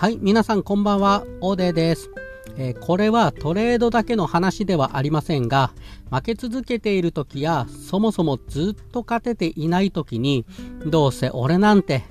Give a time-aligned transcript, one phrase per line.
[0.00, 2.12] はい、皆さんこんばんは、オーデーです。
[2.56, 5.72] えー、これはトレードだけの話ではありませんが、
[6.12, 10.46] 負け続けている時や、そもそもずっと勝てていない時に、
[10.86, 12.04] どうせ俺なんて、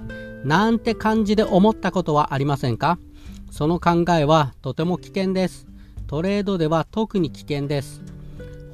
[0.44, 3.00] なんて感じで思ったことはありませんか？
[3.52, 5.66] その考えはとても危険です。
[6.08, 8.02] トレードでは特に危険です。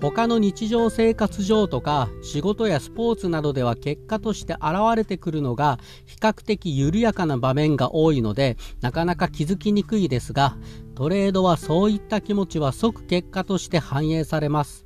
[0.03, 4.63] 他の日常生活上とか仕事やスポーツなどでは結果として現
[4.97, 10.57] れてくるのが比較的緩やかな場面が多いのでなかなか気づきにくいですが
[10.93, 14.85] トレードはそういった気持ちは即結果として反映されます。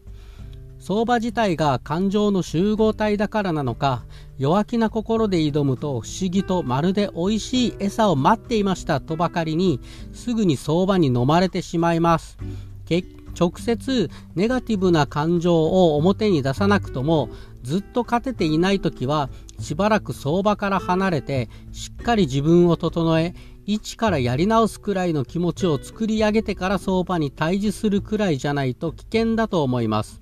[0.78, 4.06] 相場自体が感情の集合体だからなのか
[4.38, 9.80] 弱気な心で挑むと不思議とまるで美味しい餌を待っていましたとばかりに
[10.14, 12.38] すぐに相場に飲まれてしまいます。
[12.86, 17.30] 結直接ネガティブな感情を表に出さなくとも
[17.64, 30.22] ずっと勝てていない時はしばらく相場から離れてしっかり自分を整え一からやり直すくらいの気持ちを作り上げてから相場に対峙するくらいじゃないと危険だと思います。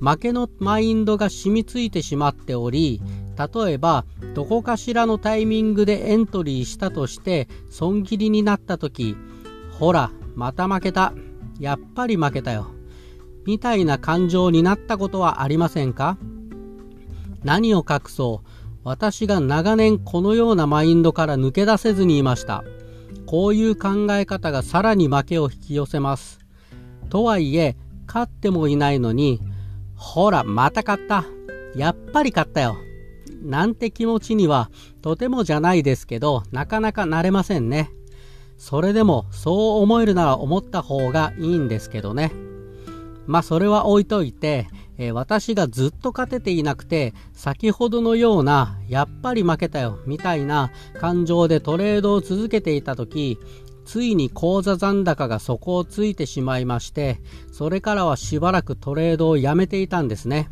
[0.00, 3.02] 負けのマインドが染みついてしまっており
[3.36, 9.14] 例えばどこかしらのタイミングでエントリーしたとして損切りになった時
[9.78, 11.12] ほらまた負けた。
[11.60, 12.66] やっぱり負けたよ。
[13.46, 16.18] みたいな感情になったことはありませんか？
[17.44, 18.48] 何を隠そう？
[18.82, 22.64] 私が長年このようなマインドから抜け出せずにいました。
[23.26, 26.40] こういう考え方がさらに負けを引き寄せます。
[27.10, 29.38] とはいえ、勝ってもいないのに、
[29.94, 31.24] ほら、また勝った。
[31.76, 32.76] やっぱり勝ったよ。
[33.42, 34.70] なんて気持ちには、
[35.02, 37.90] とてもじゃないですけど、なかなかなれませんね。
[38.60, 42.30] それでもそう思えるなら思った方がいいんですけどね。
[43.26, 53.38] まあそれは置いといて、えー、私がずっと勝てていなくて先ほどのようなやっぱり負けたよみたいな感情でトレードを続けていた時
[53.86, 57.18] ついに口座残高が底をついてしまいまして
[57.52, 60.50] それからはしばらくトレードをやめていたんですね。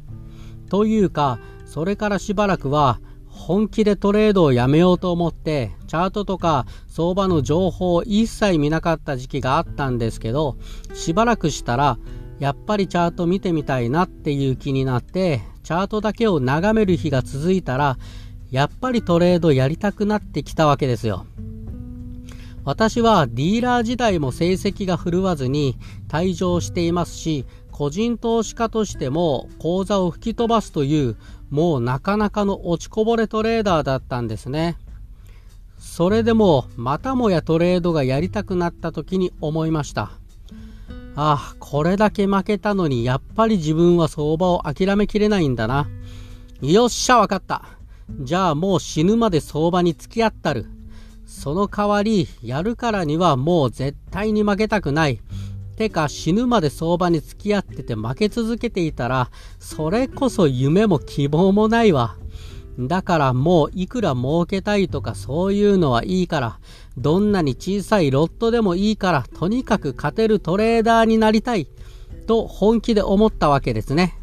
[0.70, 3.00] というかそれからしばらくは
[3.48, 10.58] 本気でトレードをやめようと思ってチャートとか相場の情報を一切見なかった時期があったんですけど
[10.92, 11.96] しばらくしたら
[12.40, 17.96] やっぱりチャート見てみたいなっていう気になってチャートだけを眺める日が続いたら
[18.50, 21.24] やっぱりトレードやりたくなってきたわけですよ。
[22.64, 27.46] 私はディーラー時代も成績が振るわずに退場していますし
[27.78, 31.16] 個人投資家としても口座を吹き飛ばすという
[31.48, 34.76] もうなかなかの落ちこぼれトレーダーだったんですね。
[35.78, 40.10] それでもまたもやトレードがやりたくなった時に思いました。
[41.14, 45.86] ああ、これだけ負けたのにやっぱり自分は相場を諦めきれないんだな。
[46.60, 47.62] よっしゃわかった。
[48.22, 50.66] じゃあもう死ぬまで相場に付き合ったる。
[51.26, 55.20] その代わりやるからにはもう絶対に負けたくない。
[55.78, 59.30] てか死ぬまで相場に付き合ってて負け続けていたら、
[59.60, 62.16] それこそ夢も希望もないわ。
[62.80, 66.58] だからもういくら儲けたいとかそういうのはいいから、
[66.96, 71.68] どんなに小さいロットでもいいから、とにかく勝てるトレーダーになりたい。
[72.26, 74.18] と本気で思ったわけですね。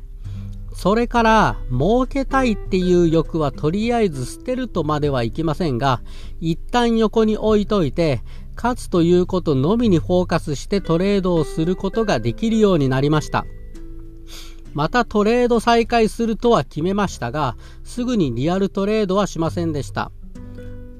[0.74, 6.02] それから、儲けたいっていう欲はとりあえず捨てるとまではいきませんが、
[6.42, 8.24] 一旦横に置いといて、
[8.56, 13.46] 勝つということのみにフォーカスしてトレードをすることができるようになりました。
[14.74, 20.12] またトレード再開するとは決めましたが、すぐにリアルトレードはしませんでした。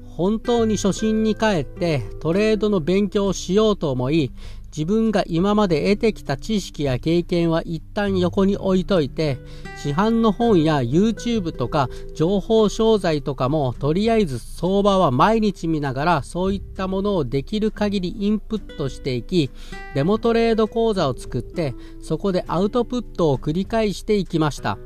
[0.04, 4.32] 本当に初心に帰ってトレードの勉強をしようと思い、
[4.76, 9.38] 自分が今まで得てきた知識や経験は一旦横に置いといて、
[9.78, 19.50] 市販の本や YouTube とか情報商材とかもとりあえず相場は毎日見ながらそういったものをできる限りインプットしていき、
[19.94, 24.76] デモトレード講座を作ってそこでアウトプットを繰り返していきました。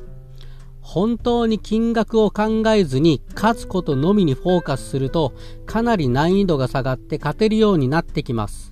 [0.80, 5.32] 本当に金額を考えずに勝つことのみにフォーカスすると
[5.66, 8.69] かなり難易度が下がって勝てるようになってきます。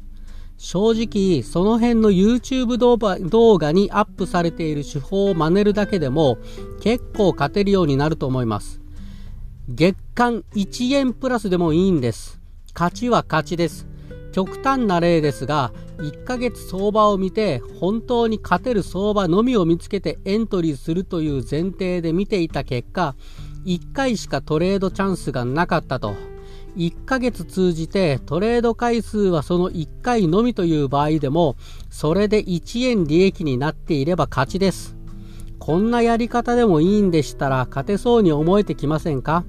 [0.58, 6.38] 正直、その辺の YouTube 動画にアップされている手法を真似るだけでも
[6.80, 8.80] 結構勝てるようになると思います。
[9.68, 12.40] 月間1円プラスでもいいんです。
[12.74, 13.86] 勝ちは勝ちです。
[14.32, 23.14] 極端な例ですが、1ヶ月相場を見て本当に勝てる相場のみを見つけてエントリーするという前提で見ていた結果、
[23.64, 26.14] 1回しかトレードチャンスがなかったと。
[26.78, 31.56] 1ヶ月通じてトレード回数はその1回のみという場合でも、
[31.90, 34.96] それで1円利益になっていれば勝ちです。
[35.58, 39.44] こんなやり方でもいいんでしたら勝てそうに思えてきませんか？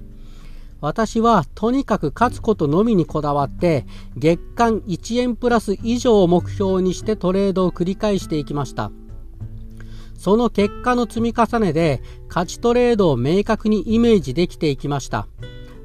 [0.81, 3.85] 私はとにかく勝つことのみにこだわって
[4.15, 8.91] 月間1円プラス以上を目標にしてトレードを繰り返していきました。
[10.17, 15.27] その結果の積み重ねで勝ちトレードを明確にイメージできていきました。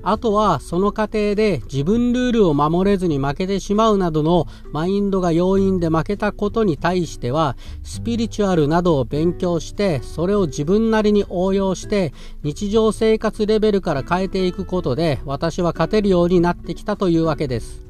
[0.05, 12.13] あとはその過程で自分ルールを守れずに負けてしまうなどのマインドが要因で負けたことに対してはスピリチュアルなどを勉強してそれを自分なりに応用して
[12.43, 17.83] 日常生活レベルから変えていくことで私は勝てるようになってきたというわけです。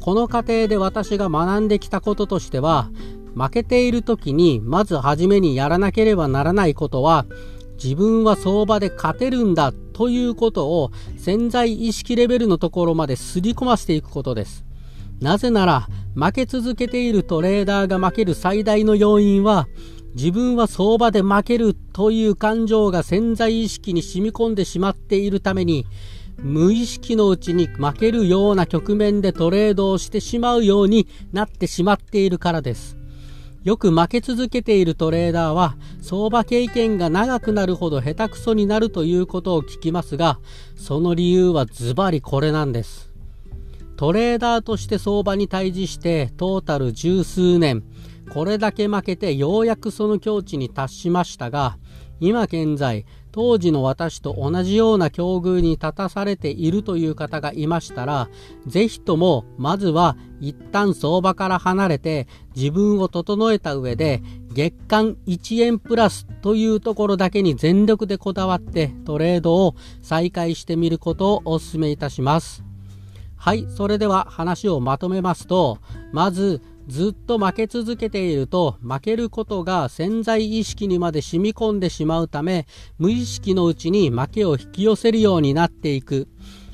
[0.00, 2.88] この過程で私が学んできたこととしては
[3.34, 7.26] 負けている時にまず初めにやらなければならないことは
[7.82, 14.64] 自分は相場で勝てるんだということを潜在意識レベルのところまで刷り込ませていくことです。
[15.20, 19.66] なぜなら負け続けているトレーダーが負ける最大の要因は
[20.14, 25.84] 自分は相場で負けるという感情が潜在意識に染み込んでしまっているために
[26.36, 32.96] 無意識のうちに負けるような局面でトレードをしてしまうようになってしまっているからです。
[33.68, 40.40] よく負け続けているトレーダーは相場経験が長くなるほど下手くそになるということを聞きますが
[40.74, 43.12] その理由はズバリこれなんです。
[43.98, 47.84] トレーダーとして相場に対峙してトータル十数年
[48.32, 51.76] これだけ負けてようやくその境地に達しましたが
[52.20, 58.28] 今現在当時の私と同じような境遇に立たされているという方がいましたら、
[58.66, 62.26] ぜひともまずは一旦相場から離れて
[62.56, 64.22] 自分を整えた上で
[64.52, 72.64] 月間1円プラスというところだけに全力でこだわってトレードを再開してみることをお勧めいたします。
[73.36, 75.78] はい、それでは話をまとめますと、
[76.12, 82.66] まずずっと負け続けていると負けることが潜在意識にまで染み込んでしまうため
[82.98, 86.28] 無意識のうちに負けを引き寄せるようになっていく。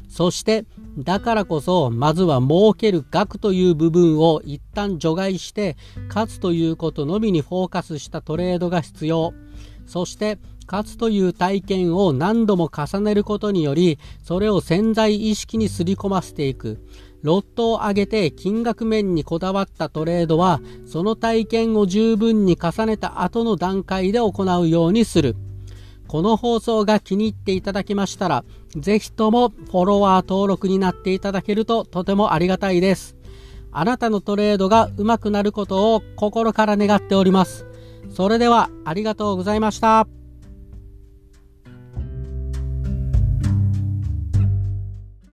[0.08, 0.64] そして
[0.96, 5.76] だからこそまずは儲ける額という部分を一旦除外して
[6.06, 9.34] 勝つということのみにフォーカスしたトレードが必要。
[9.86, 16.80] そして勝つという体験を何度も重ねることによりそれを潜在意識にすり込ませていく
[17.24, 25.34] ロットを上げて金額面にこだわったトレードは、その体験を十分に重ねた後の段階で行うようにする。
[26.06, 28.44] この放送が気に入っていただけましたら、
[28.76, 33.16] ぜひともフォロワー登録になっていただけるととてもありがたいです。
[33.72, 37.64] あなたのトレードが上手くなることを心から願っております。
[38.10, 40.23] それではありがとうございました。